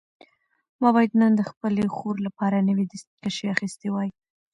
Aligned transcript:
ما 0.81 0.89
باید 0.95 1.13
نن 1.21 1.31
د 1.35 1.41
خپلې 1.49 1.83
خور 1.95 2.15
لپاره 2.27 2.65
نوي 2.69 2.85
دستکشې 2.91 3.45
اخیستې 3.55 3.87
وای. 3.91 4.09